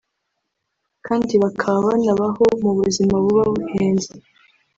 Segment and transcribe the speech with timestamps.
[1.05, 4.11] kandi bakaba banabaho mu buzima buba buhenze